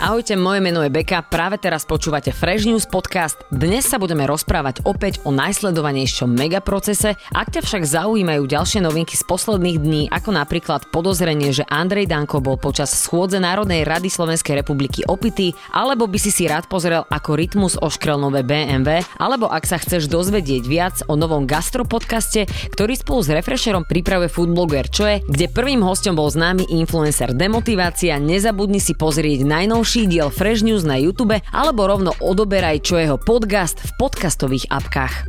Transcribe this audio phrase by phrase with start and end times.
[0.00, 3.44] Ahojte, moje meno je Beka, práve teraz počúvate Fresh News podcast.
[3.52, 7.20] Dnes sa budeme rozprávať opäť o najsledovanejšom megaprocese.
[7.36, 12.40] Ak ťa však zaujímajú ďalšie novinky z posledných dní, ako napríklad podozrenie, že Andrej Danko
[12.40, 17.36] bol počas schôdze Národnej rady Slovenskej republiky opity, alebo by si si rád pozrel, ako
[17.36, 23.20] Rytmus oškrel nové BMW, alebo ak sa chceš dozvedieť viac o novom gastropodcaste, ktorý spolu
[23.20, 28.96] s Refresherom pripravuje Foodblogger Čo je, kde prvým hostom bol známy influencer Demotivácia, nezabudni si
[28.96, 34.00] pozrieť najnovšie ďalší diel Fresh News na YouTube alebo rovno odoberaj čo jeho podcast v
[34.00, 35.28] podcastových apkách.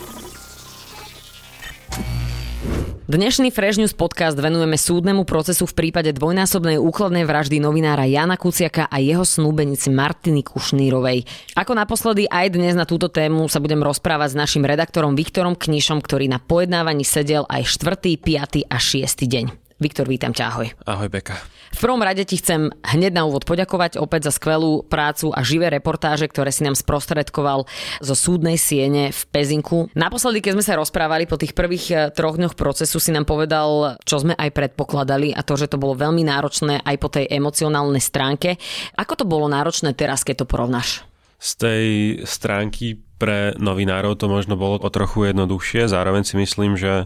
[3.11, 8.87] Dnešný Fresh News podcast venujeme súdnemu procesu v prípade dvojnásobnej úkladnej vraždy novinára Jana Kuciaka
[8.87, 11.27] a jeho snúbenici Martiny Kušnírovej.
[11.59, 15.99] Ako naposledy aj dnes na túto tému sa budem rozprávať s našim redaktorom Viktorom Knišom,
[15.99, 18.71] ktorý na pojednávaní sedel aj 4., 5.
[18.71, 19.03] a 6.
[19.27, 19.75] deň.
[19.83, 20.71] Viktor, vítam ťa, ahoj.
[20.87, 21.35] Ahoj, Beka.
[21.71, 25.71] V prvom rade ti chcem hneď na úvod poďakovať opäť za skvelú prácu a živé
[25.71, 27.63] reportáže, ktoré si nám sprostredkoval
[28.03, 29.87] zo súdnej siene v Pezinku.
[29.95, 33.95] Naposledy, keď sme sa rozprávali po tých prvých eh, troch dňoch procesu, si nám povedal,
[34.03, 38.03] čo sme aj predpokladali a to, že to bolo veľmi náročné aj po tej emocionálnej
[38.03, 38.59] stránke.
[38.99, 41.07] Ako to bolo náročné teraz, keď to porovnáš?
[41.41, 41.85] Z tej
[42.29, 45.89] stránky pre novinárov to možno bolo o trochu jednoduchšie.
[45.89, 47.05] Zároveň si myslím, že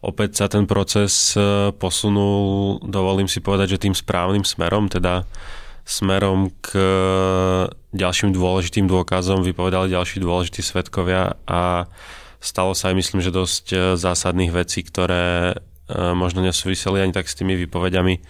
[0.00, 5.28] opäť sa ten proces e, posunul, dovolím si povedať, že tým správnym smerom, teda
[5.84, 6.84] smerom k e,
[7.92, 11.84] ďalším dôležitým dôkazom vypovedali ďalší dôležití svetkovia a
[12.40, 15.56] stalo sa aj myslím, že dosť e, zásadných vecí, ktoré
[15.90, 18.22] možno nesúviseli ani tak s tými výpovediami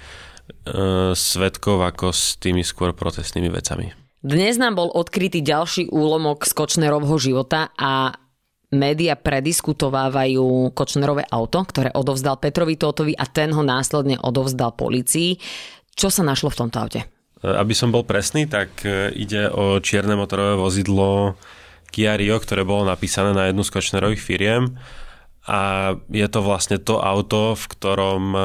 [1.12, 3.92] svetkov, ako s tými skôr procesnými vecami.
[4.20, 8.19] Dnes nám bol odkrytý ďalší úlomok z Kočnerovho života a
[8.70, 15.38] média prediskutovávajú Kočnerové auto, ktoré odovzdal Petrovi Tótovi a ten ho následne odovzdal policii.
[15.94, 17.00] Čo sa našlo v tomto aute?
[17.42, 21.34] Aby som bol presný, tak e, ide o čierne motorové vozidlo
[21.90, 24.78] Kia Rio, ktoré bolo napísané na jednu z Kočnerových firiem
[25.50, 28.40] a je to vlastne to auto, v ktorom e,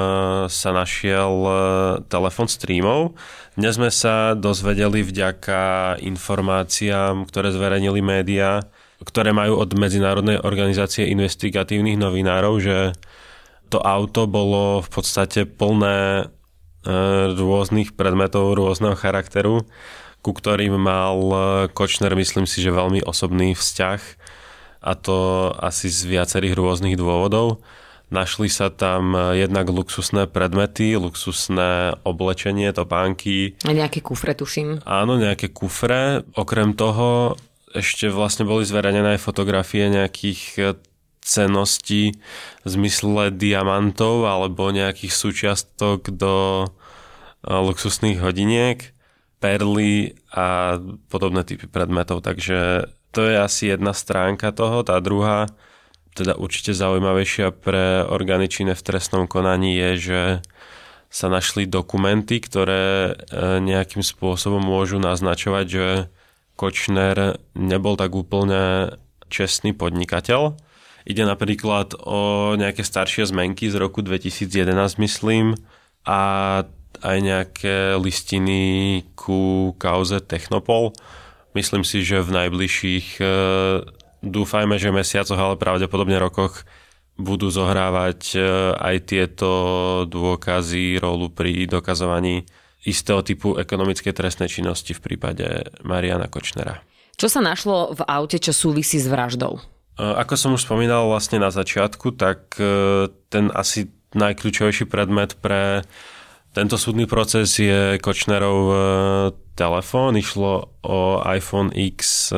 [0.47, 1.53] sa našiel e,
[2.07, 3.19] telefon streamov.
[3.59, 8.65] Dnes sme sa dozvedeli vďaka informáciám, ktoré zverejnili médiá,
[9.05, 12.77] ktoré majú od Medzinárodnej organizácie investigatívnych novinárov, že
[13.69, 16.25] to auto bolo v podstate plné e,
[17.33, 19.65] rôznych predmetov rôzneho charakteru,
[20.25, 21.37] ku ktorým mal e,
[21.69, 24.01] Kočner, myslím si, že veľmi osobný vzťah
[24.85, 27.61] a to asi z viacerých rôznych dôvodov.
[28.13, 33.57] Našli sa tam e, jednak luxusné predmety, luxusné oblečenie, topánky.
[33.65, 34.85] A nejaké kufre, tuším.
[34.85, 36.21] Áno, nejaké kufre.
[36.37, 37.33] Okrem toho
[37.75, 40.61] ešte vlastne boli zverejnené aj fotografie nejakých e,
[41.19, 42.15] ceností
[42.63, 46.67] v zmysle diamantov alebo nejakých súčiastok do e,
[47.51, 48.95] luxusných hodiniek,
[49.43, 50.79] perly a
[51.11, 52.23] podobné typy predmetov.
[52.23, 54.81] Takže to je asi jedna stránka toho.
[54.87, 55.51] Tá druhá,
[56.15, 60.21] teda určite zaujímavejšia pre orgány činné v trestnom konaní je, že
[61.11, 65.87] sa našli dokumenty, ktoré e, nejakým spôsobom môžu naznačovať, že
[66.55, 68.95] Kočner nebol tak úplne
[69.27, 70.55] čestný podnikateľ.
[71.05, 75.53] Ide napríklad o nejaké staršie zmenky z roku 2011, myslím,
[76.07, 76.19] a
[77.03, 80.95] aj nejaké listiny ku kauze Technopol.
[81.53, 83.25] Myslím si, že v najbližších, e,
[84.23, 86.63] dúfajme, že mesiacoch, ale pravdepodobne rokoch
[87.15, 88.39] budú zohrávať e,
[88.75, 89.51] aj tieto
[90.07, 92.43] dôkazy rolu pri dokazovaní
[92.85, 96.85] istého typu ekonomickej trestnej činnosti v prípade Mariana Kočnera.
[97.17, 99.57] Čo sa našlo v aute, čo súvisí s vraždou?
[99.57, 99.61] E,
[100.03, 105.83] ako som už spomínal vlastne na začiatku, tak e, ten asi najkľúčovejší predmet pre
[106.55, 108.75] tento súdny proces je Kočnerov e,
[109.57, 110.15] telefón.
[110.15, 112.31] Išlo o iPhone X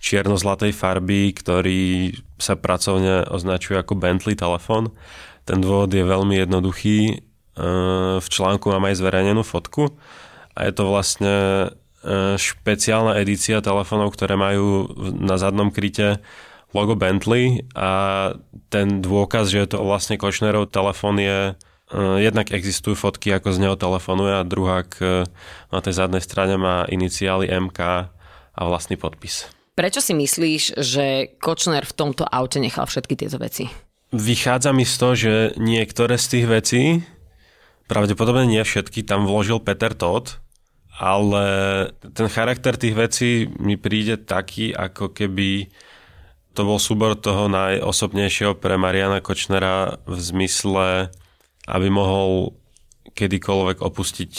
[0.00, 4.96] čierno-zlatej farby, ktorý sa pracovne označuje ako Bentley telefón.
[5.44, 7.29] Ten dôvod je veľmi jednoduchý
[8.20, 9.90] v článku mám aj zverejnenú fotku
[10.54, 11.68] a je to vlastne e,
[12.36, 16.22] špeciálna edícia telefónov, ktoré majú na zadnom kryte
[16.70, 18.32] logo Bentley a
[18.70, 21.52] ten dôkaz, že je to vlastne Kočnerov telefón je e,
[22.22, 24.86] jednak existujú fotky, ako z neho telefonuje a druhá
[25.70, 27.80] na tej zadnej strane má iniciály MK
[28.54, 29.50] a vlastný podpis.
[29.74, 33.70] Prečo si myslíš, že Kočner v tomto aute nechal všetky tieto veci?
[34.10, 36.82] Vychádza mi z toho, že niektoré z tých vecí,
[37.90, 40.38] pravdepodobne nie všetky, tam vložil Peter Todd,
[40.94, 41.44] ale
[42.14, 45.66] ten charakter tých vecí mi príde taký, ako keby
[46.54, 51.10] to bol súbor toho najosobnejšieho pre Mariana Kočnera v zmysle,
[51.66, 52.54] aby mohol
[53.18, 54.32] kedykoľvek opustiť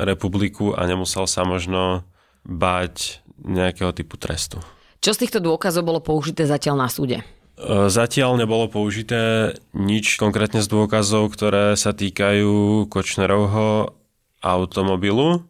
[0.00, 2.08] republiku a nemusel sa možno
[2.44, 4.64] báť nejakého typu trestu.
[5.04, 7.20] Čo z týchto dôkazov bolo použité zatiaľ na súde?
[7.54, 13.94] E, zatiaľ nebolo použité nič konkrétne z dôkazov, ktoré sa týkajú Kočnerovho
[14.42, 15.46] automobilu.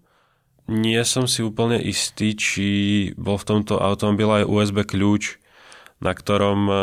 [0.65, 2.69] Nie som si úplne istý, či
[3.21, 5.37] bol v tomto automobile aj USB kľúč,
[6.01, 6.75] na ktorom e,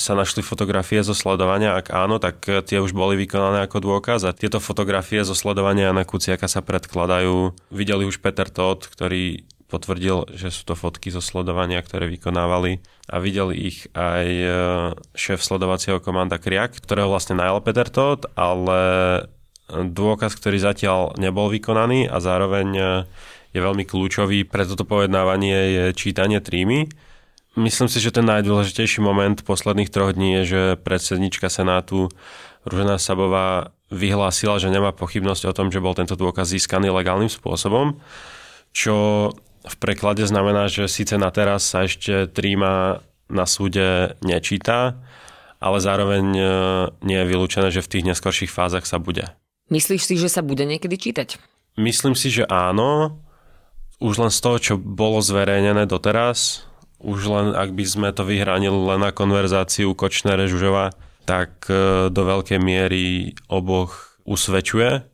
[0.00, 1.76] sa našli fotografie zo sledovania.
[1.76, 5.92] Ak áno, tak e, tie už boli vykonané ako dôkaz a tieto fotografie zo sledovania
[5.92, 7.52] na Kuciaka sa predkladajú.
[7.68, 13.16] Videli už Peter Todd, ktorý potvrdil, že sú to fotky zo sledovania, ktoré vykonávali a
[13.22, 14.48] videli ich aj e,
[15.14, 18.80] šéf sledovacieho komanda Kriak, ktorého vlastne najal Peter Todd, ale
[19.70, 22.82] dôkaz, ktorý zatiaľ nebol vykonaný a zároveň e,
[23.54, 26.90] je veľmi kľúčový pre toto pojednávanie je čítanie trímy.
[27.58, 32.06] Myslím si, že ten najdôležitejší moment posledných troch dní je, že predsednička Senátu
[32.62, 37.98] Ružena Sabová vyhlásila, že nemá pochybnosť o tom, že bol tento dôkaz získaný legálnym spôsobom,
[38.70, 44.96] čo v preklade znamená, že síce na teraz sa ešte tríma na súde nečíta,
[45.60, 46.42] ale zároveň e,
[47.04, 49.28] nie je vylúčené, že v tých neskorších fázach sa bude.
[49.68, 51.36] Myslíš si, že sa bude niekedy čítať?
[51.76, 53.20] Myslím si, že áno.
[54.00, 56.64] Už len z toho, čo bolo zverejnené doteraz,
[57.04, 60.96] už len ak by sme to vyhránili len na konverzáciu Kočnere Žužova,
[61.28, 65.09] tak e, do veľkej miery oboch usvedčuje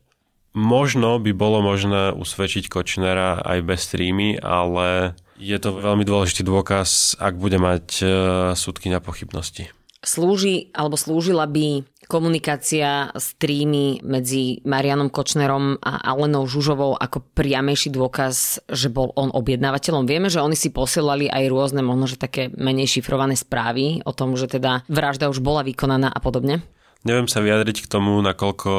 [0.55, 7.19] Možno by bolo možné usvedčiť Kočnera aj bez streamy, ale je to veľmi dôležitý dôkaz,
[7.21, 8.09] ak bude mať uh,
[8.57, 9.69] súdky na pochybnosti.
[10.01, 18.63] Slúži alebo slúžila by komunikácia streamy medzi Marianom Kočnerom a Alenou Žužovou ako priamejší dôkaz,
[18.71, 20.07] že bol on objednávateľom.
[20.07, 24.39] Vieme, že oni si posielali aj rôzne, možno že také menej šifrované správy o tom,
[24.39, 26.63] že teda vražda už bola vykonaná a podobne.
[27.05, 28.71] Neviem sa vyjadriť k tomu, nakoľko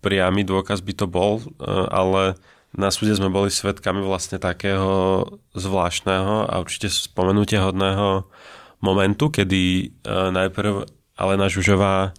[0.00, 1.44] priamy dôkaz by to bol, e,
[1.90, 2.38] ale
[2.76, 5.24] na súde sme boli svetkami vlastne takého
[5.56, 8.28] zvláštneho a určite spomenutia hodného
[8.84, 10.86] momentu, kedy e, najprv
[11.18, 12.14] Alena Žužová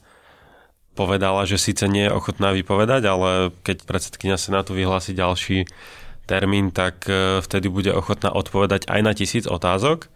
[0.98, 5.64] povedala, že síce nie je ochotná vypovedať, ale keď predsedkynia Senátu vyhlási ďalší
[6.28, 10.12] termín, tak e, vtedy bude ochotná odpovedať aj na tisíc otázok.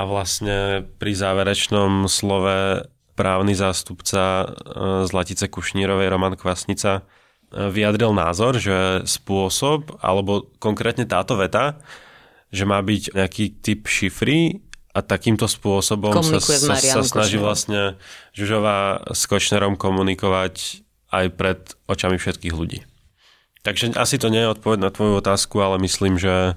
[0.00, 4.46] A vlastne pri záverečnom slove právny zástupca e,
[5.06, 7.02] z Latice Kušnírovej, Roman Kvasnica, e,
[7.68, 11.80] vyjadril názor, že spôsob, alebo konkrétne táto veta,
[12.52, 14.60] že má byť nejaký typ šifry
[14.92, 17.96] a takýmto spôsobom sa, sa, sa snaží vlastne
[18.36, 22.84] Žužová s Kočnerom komunikovať aj pred očami všetkých ľudí.
[23.62, 26.54] Takže asi to nie je odpoveď na tvoju otázku, ale myslím, že e,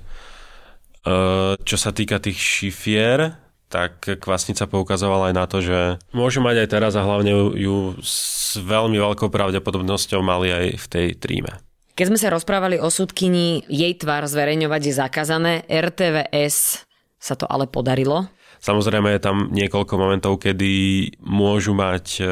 [1.56, 3.45] čo sa týka tých šifier,
[3.76, 8.56] tak Kvasnica poukazovala aj na to, že môžu mať aj teraz a hlavne ju s
[8.56, 11.60] veľmi veľkou pravdepodobnosťou mali aj v tej tríme.
[12.00, 16.88] Keď sme sa rozprávali o súdkyni, jej tvár zverejňovať je zakázané, RTVS
[17.20, 18.32] sa to ale podarilo.
[18.64, 20.72] Samozrejme je tam niekoľko momentov, kedy
[21.20, 22.24] môžu mať e,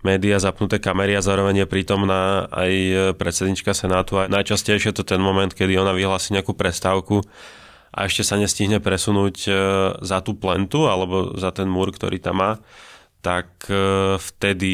[0.00, 2.72] média zapnuté kamery a zároveň je prítomná aj
[3.20, 4.20] predsednička Senátu.
[4.20, 7.20] A najčastejšie je to ten moment, kedy ona vyhlási nejakú prestávku
[7.92, 9.50] a ešte sa nestihne presunúť e,
[10.04, 12.52] za tú plentu alebo za ten múr, ktorý tam má,
[13.24, 14.72] tak e, vtedy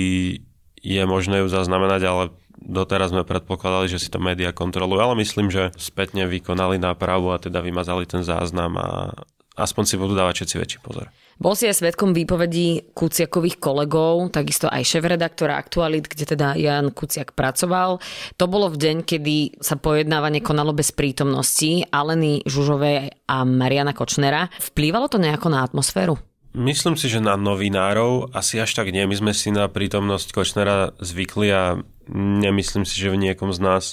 [0.84, 2.22] je možné ju zaznamenať, ale
[2.60, 7.40] doteraz sme predpokladali, že si to média kontrolujú, ale myslím, že spätne vykonali nápravu a
[7.40, 9.12] teda vymazali ten záznam a
[9.56, 11.08] aspoň si budú dávať všetci väčší pozor.
[11.34, 17.34] Bol si aj svetkom výpovedí Kuciakových kolegov, takisto aj šéf-redaktora Aktualit, kde teda Jan Kuciak
[17.34, 17.98] pracoval.
[18.38, 24.46] To bolo v deň, kedy sa pojednávanie konalo bez prítomnosti Aleny Žužovej a Mariana Kočnera.
[24.62, 26.14] Vplývalo to nejako na atmosféru?
[26.54, 29.02] Myslím si, že na novinárov asi až tak nie.
[29.02, 31.82] My sme si na prítomnosť Kočnera zvykli a
[32.14, 33.84] nemyslím si, že v niekom z nás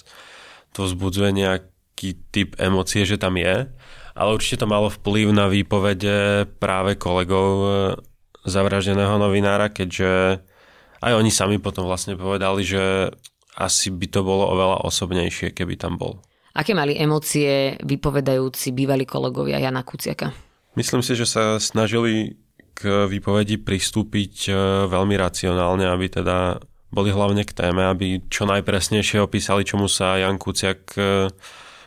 [0.69, 3.65] to vzbudzuje nejaký typ emócie, že tam je
[4.15, 7.69] ale určite to malo vplyv na výpovede práve kolegov e,
[8.45, 10.41] zavraždeného novinára, keďže
[11.01, 13.09] aj oni sami potom vlastne povedali, že
[13.57, 16.23] asi by to bolo oveľa osobnejšie, keby tam bol.
[16.51, 20.35] Aké mali emócie vypovedajúci bývalí kolegovia Jana Kuciaka?
[20.75, 22.39] Myslím si, že sa snažili
[22.75, 24.53] k výpovedi pristúpiť e,
[24.87, 26.59] veľmi racionálne, aby teda
[26.91, 31.31] boli hlavne k téme, aby čo najpresnejšie opísali, čomu sa Jan Kuciak e,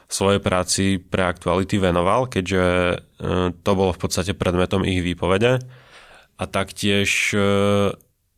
[0.08, 2.96] svojej práci pre aktuality venoval, keďže e,
[3.54, 5.58] to bolo v podstate predmetom ich výpovede.
[6.34, 7.40] A taktiež e,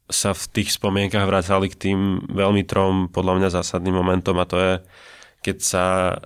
[0.07, 4.57] sa v tých spomienkach vracali k tým veľmi trom podľa mňa zásadným momentom a to
[4.57, 4.75] je,
[5.43, 6.17] keď sa e,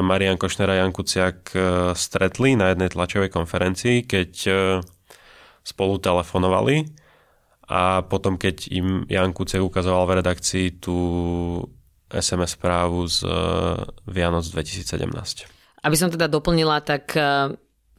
[0.00, 1.52] Marian Košner a Jan Kuciak
[1.92, 4.32] stretli na jednej tlačovej konferencii, keď
[5.60, 6.88] spolu telefonovali
[7.68, 10.96] a potom, keď im Jan Kuciak ukazoval v redakcii tú
[12.12, 13.24] SMS správu z
[14.08, 15.48] Vianoc 2017.
[15.84, 17.54] Aby som teda doplnila, tak e,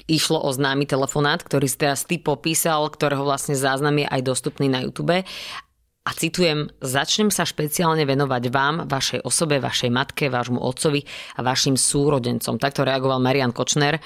[0.09, 4.67] išlo o známy telefonát, ktorý si teraz ty popísal, ktorého vlastne záznam je aj dostupný
[4.67, 5.23] na YouTube.
[6.09, 11.05] A citujem, začnem sa špeciálne venovať vám, vašej osobe, vašej matke, vášmu otcovi
[11.37, 12.57] a vašim súrodencom.
[12.57, 14.01] Takto reagoval Marian Kočner e,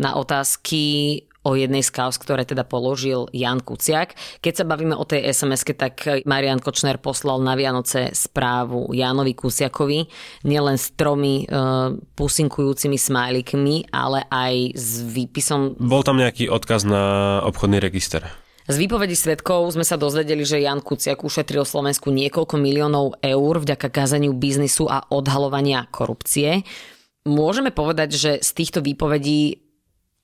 [0.00, 4.16] na otázky o jednej z kauz, ktoré teda položil Jan Kuciak.
[4.40, 10.08] Keď sa bavíme o tej sms tak Marian Kočner poslal na Vianoce správu Jánovi Kuciakovi,
[10.48, 15.76] nielen s tromi uh, pusinkujúcimi smajlikmi, ale aj s výpisom...
[15.76, 18.24] Bol tam nejaký odkaz na obchodný register.
[18.64, 23.92] Z výpovedí svetkov sme sa dozvedeli, že Jan Kuciak ušetril Slovensku niekoľko miliónov eur vďaka
[23.92, 26.64] kázaniu biznisu a odhalovania korupcie.
[27.28, 29.63] Môžeme povedať, že z týchto výpovedí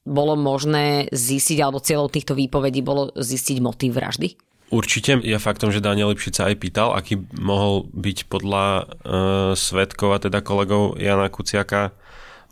[0.04, 4.36] bolo možné zistiť, alebo cieľou týchto výpovedí bolo zistiť motív vraždy?
[4.70, 8.82] Určite je faktom, že Daniel Lipšica aj pýtal, aký mohol byť podľa e,
[9.58, 11.90] svetkov a teda kolegov Jana Kuciaka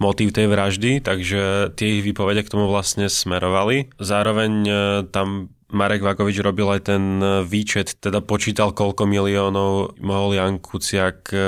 [0.03, 3.95] motív tej vraždy, takže tie ich výpovede k tomu vlastne smerovali.
[4.03, 4.73] Zároveň e,
[5.15, 7.03] tam Marek Vagovič robil aj ten
[7.47, 11.39] výčet, teda počítal, koľko miliónov mohol Jan Kuciak e,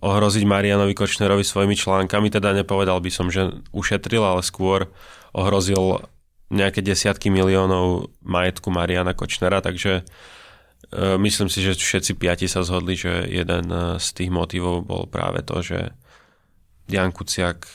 [0.00, 4.92] ohroziť Marianovi Kočnerovi svojimi článkami, teda nepovedal by som, že ušetril, ale skôr
[5.32, 6.04] ohrozil
[6.52, 12.94] nejaké desiatky miliónov majetku Mariana Kočnera, takže e, myslím si, že všetci piati sa zhodli,
[12.94, 15.90] že jeden e, z tých motivov bol práve to, že
[16.86, 17.66] Jan Kuciak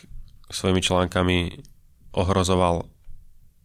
[0.48, 1.38] svojimi článkami
[2.16, 2.88] ohrozoval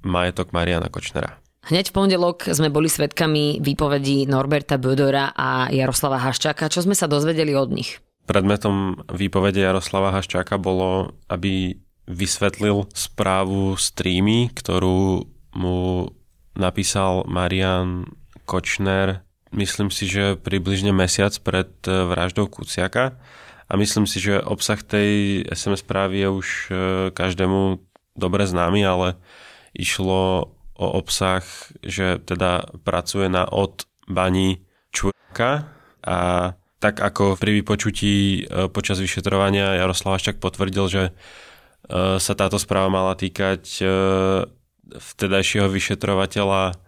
[0.03, 1.39] majetok Mariana Kočnera.
[1.67, 6.71] Hneď v pondelok sme boli svetkami výpovedí Norberta Bödora a Jaroslava Haščáka.
[6.71, 7.99] Čo sme sa dozvedeli od nich?
[8.27, 11.79] Predmetom výpovede Jaroslava Haščáka bolo, aby
[12.11, 16.11] vysvetlil správu streamy, ktorú mu
[16.59, 18.07] napísal Marian
[18.47, 23.19] Kočner, myslím si, že približne mesiac pred vraždou Kuciaka.
[23.67, 26.71] A myslím si, že obsah tej SMS správy je už e,
[27.11, 27.83] každému
[28.15, 29.19] dobre známy, ale
[29.75, 31.43] išlo o obsah,
[31.83, 34.63] že teda pracuje na odbaní
[34.95, 35.67] Čurka
[36.07, 36.19] a
[36.77, 38.15] tak ako pri vypočutí
[38.45, 41.13] e, počas vyšetrovania Jaroslav Šťak potvrdil, že e,
[42.21, 43.85] sa táto správa mala týkať e,
[44.87, 46.79] vtedajšieho vyšetrovateľa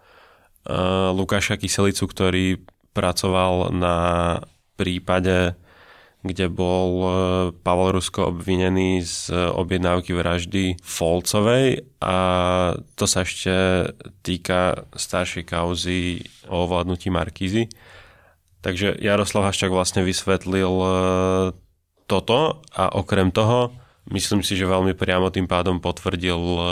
[1.17, 2.61] Lukáša Kyselicu, ktorý
[2.93, 3.97] pracoval na
[4.77, 5.57] prípade,
[6.21, 7.09] kde bol
[7.65, 12.17] Pavel Rusko obvinený z objednávky vraždy Folcovej a
[13.01, 13.55] to sa ešte
[14.21, 16.21] týka staršej kauzy
[16.53, 17.73] o ovládnutí Markízy.
[18.59, 20.91] Takže Jaroslav Haščák vlastne vysvetlil e,
[22.11, 23.71] toto a okrem toho
[24.11, 26.63] myslím si, že veľmi priamo tým pádom potvrdil e,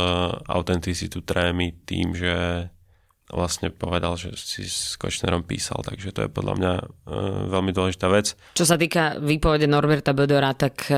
[0.50, 2.66] autenticitu trémy tým, že
[3.26, 6.84] vlastne povedal, že si s Kočnerom písal, takže to je podľa mňa e,
[7.54, 8.34] veľmi dôležitá vec.
[8.58, 10.90] Čo sa týka výpovede Norberta Bödora, tak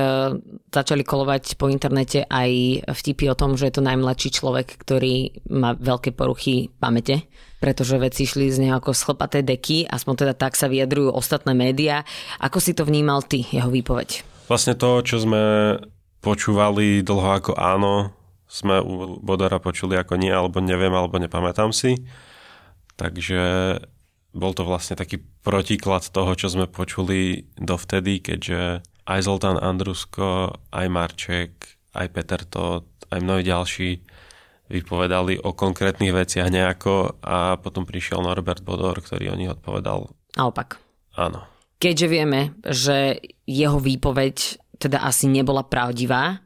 [0.73, 5.77] začali kolovať po internete aj vtipy o tom, že je to najmladší človek, ktorý má
[5.77, 10.71] veľké poruchy pamäte, pretože veci išli z neho ako schlpaté deky, aspoň teda tak sa
[10.71, 12.07] vyjadrujú ostatné médiá.
[12.39, 14.23] Ako si to vnímal ty, jeho výpoveď?
[14.47, 15.75] Vlastne to, čo sme
[16.23, 18.15] počúvali dlho ako áno,
[18.49, 22.01] sme u Bodara počuli ako nie, alebo neviem, alebo nepamätám si.
[22.97, 23.41] Takže
[24.33, 30.85] bol to vlastne taký protiklad toho, čo sme počuli dovtedy, keďže aj Zoltán Andrusko, aj
[30.89, 31.53] Marček,
[31.93, 33.89] aj Peter Todt, aj mnohí ďalší
[34.69, 40.13] vypovedali o konkrétnych veciach nejako a potom prišiel Norbert Bodor, ktorý o nich odpovedal.
[40.37, 40.77] Naopak.
[41.17, 41.43] Áno.
[41.81, 43.17] Keďže vieme, že
[43.49, 46.45] jeho výpoveď teda asi nebola pravdivá,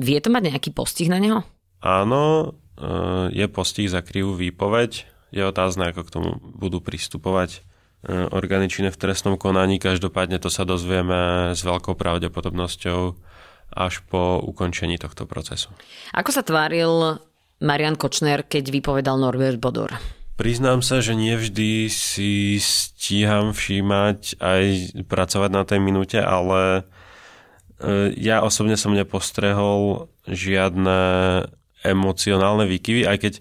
[0.00, 1.44] Vie to mať nejaký postih na neho?
[1.84, 5.04] Áno, eh, je postih za krivú výpoveď.
[5.30, 9.76] Je otázne, ako k tomu budú pristupovať eh, orgány činné v trestnom konaní.
[9.76, 13.28] Každopádne to sa dozvieme s veľkou pravdepodobnosťou
[13.70, 15.70] až po ukončení tohto procesu.
[16.16, 17.22] Ako sa tváril
[17.60, 19.92] Marian Kočner, keď vypovedal Norbert Bodor?
[20.40, 24.62] Priznám sa, že nevždy si stíham všímať aj
[25.04, 26.88] pracovať na tej minúte, ale
[27.80, 31.00] E, ja osobne som nepostrehol žiadne
[31.80, 33.34] emocionálne výkyvy, aj keď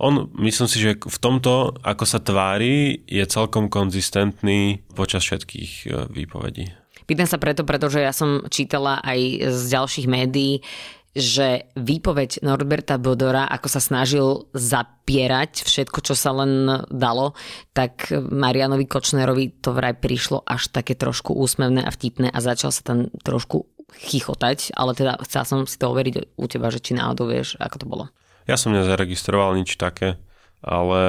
[0.00, 5.86] on, myslím si, že v tomto, ako sa tvári, je celkom konzistentný počas všetkých e,
[6.08, 6.70] výpovedí.
[7.04, 10.62] Pýtam sa preto, pretože ja som čítala aj z ďalších médií,
[11.10, 17.34] že výpoveď Norberta Bodora, ako sa snažil zapierať všetko, čo sa len dalo,
[17.74, 22.86] tak Marianovi Kočnerovi to vraj prišlo až také trošku úsmevné a vtipné a začal sa
[22.86, 27.26] tam trošku chichotať, ale teda chcel som si to overiť u teba, že či náhodou
[27.26, 28.04] vieš, ako to bolo.
[28.46, 30.14] Ja som nezaregistroval nič také,
[30.62, 31.02] ale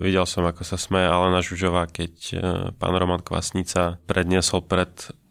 [0.00, 2.36] videl som, ako sa smeje Alena Žužová, keď e,
[2.80, 5.27] pán Roman Kvasnica predniesol pred Eh,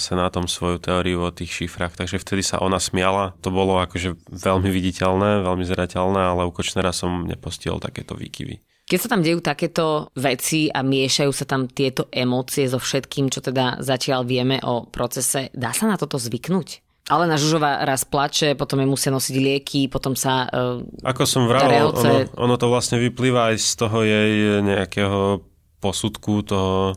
[0.00, 3.36] Senátom svoju teóriu o tých šifrách, takže vtedy sa ona smiala.
[3.44, 8.64] To bolo akože veľmi viditeľné, veľmi zreteľné, ale u Kočnera som nepostihol takéto výkyvy.
[8.88, 13.44] Keď sa tam dejú takéto veci a miešajú sa tam tieto emócie so všetkým, čo
[13.44, 16.82] teda zatiaľ vieme o procese, dá sa na toto zvyknúť?
[17.10, 20.46] Ale na Žužova raz plače, potom je musia nosiť lieky, potom sa...
[20.48, 25.42] Uh, Ako som vravel, ono, ono to vlastne vyplýva aj z toho jej nejakého
[25.82, 26.94] posudku, toho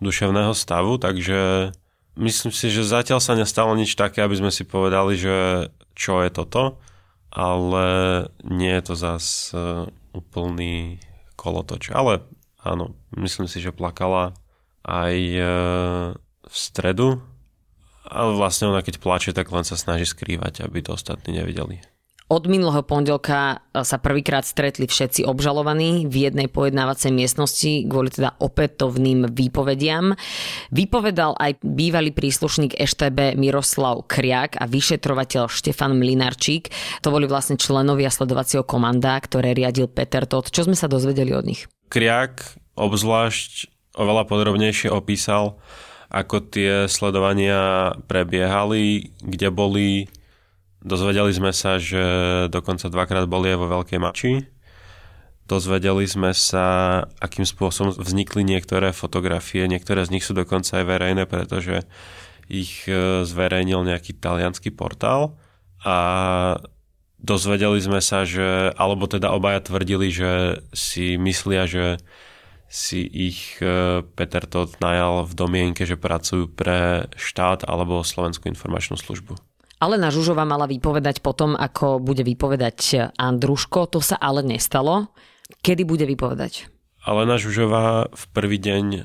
[0.00, 1.70] duševného stavu, takže
[2.14, 5.68] Myslím si, že zatiaľ sa nestalo nič také, aby sme si povedali, že
[5.98, 6.78] čo je toto,
[7.34, 7.86] ale
[8.46, 11.02] nie je to zas e, úplný
[11.34, 11.90] kolotoč.
[11.90, 12.22] Ale
[12.62, 14.30] áno, myslím si, že plakala
[14.86, 15.42] aj e,
[16.46, 17.18] v stredu,
[18.06, 21.82] ale vlastne ona keď plače, tak len sa snaží skrývať, aby to ostatní nevideli.
[22.24, 28.40] Od minulého pondelka e, sa prvýkrát stretli všetci obžalovaní v jednej pojednávacej miestnosti kvôli teda
[28.40, 30.16] opätovným výpovediam.
[30.72, 36.72] Vypovedal aj bývalý príslušník EŠTB Miroslav Kriak a vyšetrovateľ Štefan Mlinarčík.
[37.04, 40.48] To boli vlastne členovia sledovacieho komanda, ktoré riadil Peter Todt.
[40.48, 41.68] Čo sme sa dozvedeli od nich?
[41.92, 43.68] Kriak obzvlášť
[44.00, 45.60] oveľa podrobnejšie opísal,
[46.08, 50.08] ako tie sledovania prebiehali, kde boli
[50.84, 52.04] Dozvedeli sme sa, že
[52.52, 54.32] dokonca dvakrát boli aj vo Veľkej Mači.
[55.48, 59.64] Dozvedeli sme sa, akým spôsobom vznikli niektoré fotografie.
[59.64, 61.88] Niektoré z nich sú dokonca aj verejné, pretože
[62.52, 65.40] ich e, zverejnil nejaký talianský portál.
[65.88, 65.96] A
[67.16, 71.96] dozvedeli sme sa, že, alebo teda obaja tvrdili, že si myslia, že
[72.68, 79.00] si ich e, Peter Todt najal v domienke, že pracujú pre štát alebo Slovenskú informačnú
[79.00, 79.53] službu.
[79.84, 83.92] Alena Žužová mala vypovedať potom, ako bude vypovedať Andruško.
[83.92, 85.12] To sa ale nestalo.
[85.60, 86.72] Kedy bude vypovedať?
[87.04, 89.04] Alena Žužová v prvý deň eh,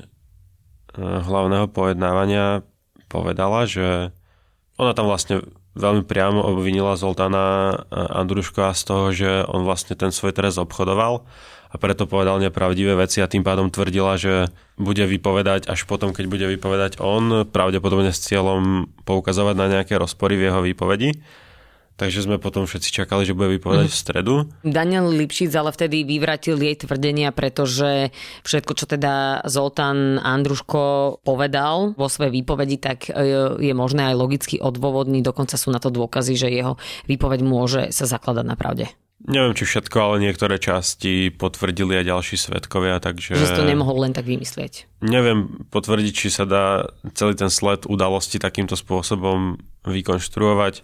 [0.96, 2.64] hlavného pojednávania
[3.12, 4.16] povedala, že
[4.80, 5.44] ona tam vlastne
[5.76, 11.28] veľmi priamo obvinila Zoltána eh, Andruškova z toho, že on vlastne ten svoj trest obchodoval
[11.70, 16.26] a preto povedal nepravdivé veci a tým pádom tvrdila, že bude vypovedať až potom, keď
[16.26, 21.22] bude vypovedať on, pravdepodobne s cieľom poukazovať na nejaké rozpory v jeho výpovedi.
[22.00, 23.92] Takže sme potom všetci čakali, že bude vypovedať mm.
[23.92, 24.34] v stredu.
[24.64, 28.08] Daniel Lipšic ale vtedy vyvratil jej tvrdenia, pretože
[28.40, 33.12] všetko, čo teda Zoltán Andruško povedal vo svojej výpovedi, tak e,
[33.60, 35.20] je možné aj logicky odôvodniť.
[35.20, 38.88] Dokonca sú na to dôkazy, že jeho výpoveď môže sa zakladať na pravde.
[39.20, 43.36] Neviem, či všetko, ale niektoré časti potvrdili aj ďalší svetkovia, takže...
[43.36, 44.88] Že si to nemohol len tak vymyslieť.
[45.04, 50.74] Neviem potvrdiť, či sa dá celý ten sled udalosti takýmto spôsobom vykonštruovať.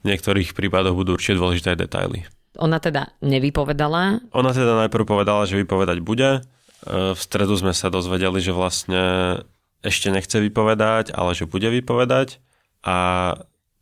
[0.00, 2.24] V niektorých prípadoch budú určite dôležité detaily.
[2.56, 4.32] Ona teda nevypovedala?
[4.32, 6.40] Ona teda najprv povedala, že vypovedať bude.
[6.40, 9.02] E, v stredu sme sa dozvedeli, že vlastne
[9.84, 12.40] ešte nechce vypovedať, ale že bude vypovedať.
[12.80, 12.96] A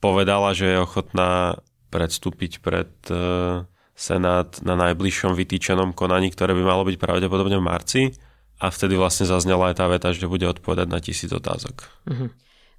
[0.02, 1.62] povedala, že je ochotná
[1.94, 3.62] predstúpiť pred e,
[4.02, 8.02] Senát na najbližšom vytýčenom konaní, ktoré by malo byť pravdepodobne v marci
[8.58, 11.86] a vtedy vlastne zaznela aj tá veta, že bude odpovedať na tisíc otázok.
[12.10, 12.26] Uh-huh.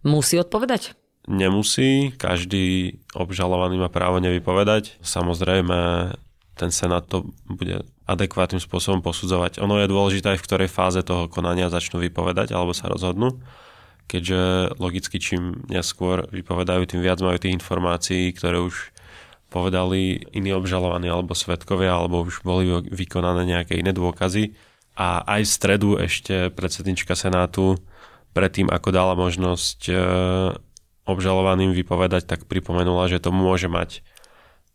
[0.04, 1.00] Musí odpovedať?
[1.32, 5.00] Nemusí, každý obžalovaný má právo nevypovedať.
[5.00, 6.12] Samozrejme,
[6.60, 9.64] ten Senát to bude adekvátnym spôsobom posudzovať.
[9.64, 13.40] Ono je dôležité aj v ktorej fáze toho konania začnú vypovedať alebo sa rozhodnú,
[14.12, 18.93] keďže logicky čím neskôr vypovedajú, tým viac majú tých informácií, ktoré už
[19.54, 24.58] povedali iní obžalovaní alebo svetkovia, alebo už boli vykonané nejaké iné dôkazy.
[24.98, 27.78] A aj v stredu ešte predsednička Senátu
[28.34, 29.94] predtým, ako dala možnosť e,
[31.06, 34.02] obžalovaným vypovedať, tak pripomenula, že to môže mať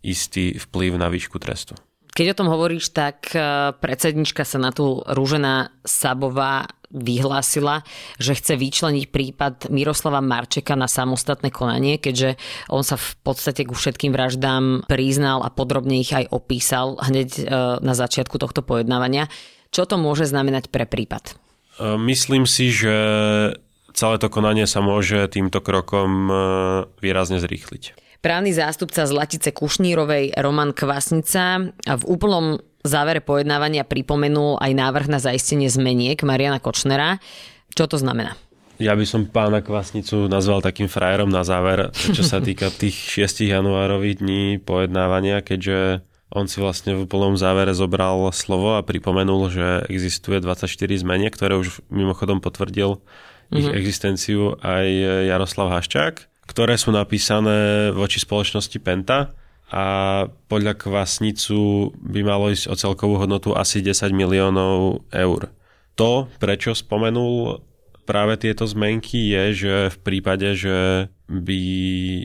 [0.03, 1.75] istý vplyv na výšku trestu.
[2.15, 7.85] Keď o tom hovoríš, tak e, predsednička Senátu Rúžená Sabová vyhlásila,
[8.17, 12.41] že chce vyčleniť prípad Miroslava Marčeka na samostatné konanie, keďže
[12.73, 17.43] on sa v podstate ku všetkým vraždám priznal a podrobne ich aj opísal hneď e,
[17.85, 19.29] na začiatku tohto pojednávania.
[19.69, 21.37] Čo to môže znamenať pre prípad?
[21.77, 22.97] E, myslím si, že
[23.93, 26.35] celé to konanie sa môže týmto krokom e,
[27.05, 28.09] výrazne zrýchliť.
[28.19, 35.67] Právny zástupca Zlatice Kušnírovej Roman Kvasnica v úplnom závere pojednávania pripomenul aj návrh na zaistenie
[35.67, 37.19] zmeniek Mariana Kočnera.
[37.75, 38.39] Čo to znamená?
[38.79, 43.51] Ja by som pána Kvasnicu nazval takým frajerom na záver, čo sa týka tých 6
[43.51, 49.67] januárových dní pojednávania, keďže on si vlastne v plnom závere zobral slovo a pripomenul, že
[49.91, 50.69] existuje 24
[51.01, 53.59] zmeniek, ktoré už mimochodom potvrdil mm-hmm.
[53.59, 53.75] ich mhm.
[53.75, 54.87] existenciu aj
[55.27, 59.35] Jaroslav Haščák, ktoré sú napísané voči spoločnosti Penta
[59.69, 59.85] a
[60.49, 65.53] podľa Kvasnicu by malo ísť o celkovú hodnotu asi 10 miliónov eur.
[66.01, 67.61] To, prečo spomenul
[68.09, 72.25] práve tieto zmenky je, že v prípade, že by e,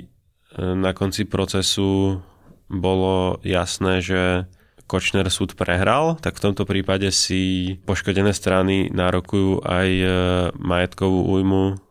[0.79, 2.23] na konci procesu
[2.71, 4.47] bolo jasné, že
[4.87, 10.07] Kočner súd prehral, tak v tomto prípade si poškodené strany nárokujú aj e,
[10.55, 11.82] majetkovú újmu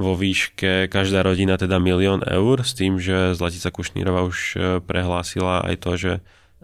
[0.00, 5.60] vo výške každá rodina teda milión eur s tým, že Zlatica Kušnírova už e, prehlásila
[5.68, 6.12] aj to, že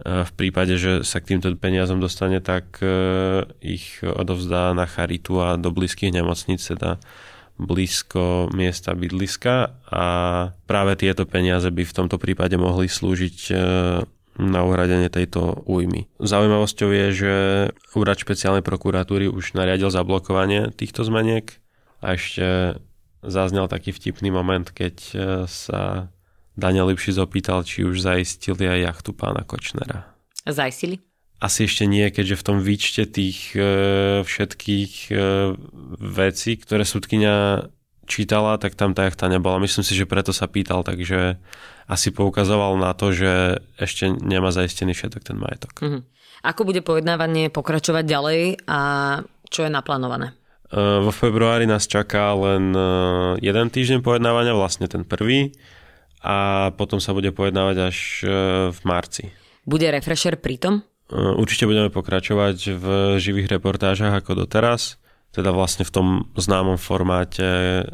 [0.05, 2.89] v prípade, že sa k týmto peniazom dostane, tak e,
[3.65, 7.01] ich odovzdá na charitu a do blízkych nemocníc, teda
[7.57, 10.05] blízko miesta bydliska a
[10.69, 13.53] práve tieto peniaze by v tomto prípade mohli slúžiť e,
[14.37, 16.05] na uhradenie tejto újmy.
[16.21, 17.33] Zaujímavosťou je, že
[17.97, 21.57] úrad špeciálnej prokuratúry už nariadil zablokovanie týchto zmeniek
[22.05, 22.77] a ešte
[23.23, 25.15] zaznel taký vtipný moment, keď e,
[25.49, 26.11] sa
[26.57, 30.09] Daniel Lipši zopýtal, či už zaistili aj jachtu pána Kočnera.
[30.45, 31.01] Zaistili?
[31.37, 33.61] Asi ešte nie, keďže v tom výčte tých e,
[34.25, 35.15] všetkých e,
[36.01, 37.69] vecí, ktoré súdkynia
[38.09, 39.61] čítala, tak tam tá jachta nebola.
[39.61, 41.37] Myslím si, že preto sa pýtal, takže
[41.85, 45.73] asi poukazoval na to, že ešte nemá zaistený všetok ten majetok.
[45.77, 46.01] Mm-hmm.
[46.47, 48.79] Ako bude pojednávanie pokračovať ďalej a
[49.51, 50.33] čo je naplánované?
[50.67, 52.81] E, vo februári nás čaká len e,
[53.39, 55.55] jeden týždeň pojednávania, vlastne ten prvý
[56.19, 58.27] a potom sa bude pojednávať až e,
[58.75, 59.31] v marci.
[59.63, 60.83] Bude refresher pritom?
[61.07, 64.99] Určite budeme pokračovať v živých reportážach ako doteraz,
[65.31, 67.87] teda vlastne v tom známom formáte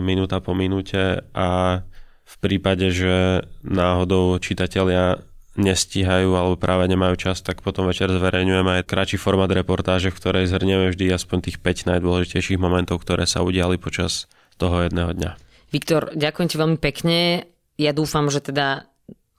[0.00, 1.80] minúta po minúte a
[2.24, 5.20] v prípade, že náhodou čitatelia
[5.54, 10.50] nestíhajú alebo práve nemajú čas, tak potom večer zverejňujeme aj kratší formát reportáže, v ktorej
[10.50, 14.26] zhrnieme vždy aspoň tých 5 najdôležitejších momentov, ktoré sa udiali počas
[14.58, 15.30] toho jedného dňa.
[15.70, 17.18] Viktor, ďakujem ti veľmi pekne
[17.74, 18.86] ja dúfam, že teda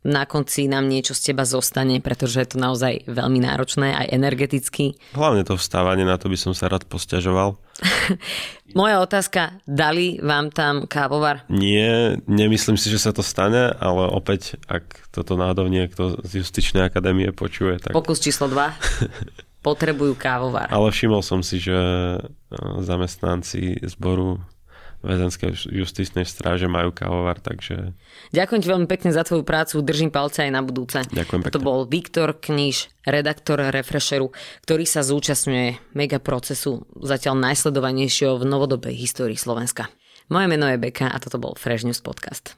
[0.05, 4.93] na konci nám niečo z teba zostane, pretože je to naozaj veľmi náročné, aj energeticky.
[5.17, 7.57] Hlavne to vstávanie, na to by som sa rád posťažoval.
[8.79, 11.43] Moja otázka, dali vám tam kávovar?
[11.49, 16.85] Nie, nemyslím si, že sa to stane, ale opäť, ak toto náhodou niekto z Justičnej
[16.85, 17.91] akadémie počuje, tak...
[17.97, 18.55] Pokus číslo 2.
[19.65, 20.69] Potrebujú kávovar.
[20.69, 22.19] Ale všimol som si, že e,
[22.85, 24.37] zamestnanci zboru
[25.05, 27.93] väzenskej justičnej stráže majú kávovar, takže...
[28.33, 31.05] Ďakujem ti veľmi pekne za tvoju prácu, držím palce aj na budúce.
[31.05, 31.55] Ďakujem pekne.
[31.55, 34.33] To bol Viktor Kniž, redaktor Refresheru,
[34.65, 39.87] ktorý sa zúčastňuje mega procesu zatiaľ najsledovanejšieho v novodobej histórii Slovenska.
[40.27, 42.57] Moje meno je Beka a toto bol Fresh News Podcast.